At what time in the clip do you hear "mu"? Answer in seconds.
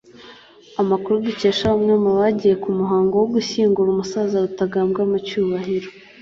2.03-2.11, 5.11-5.17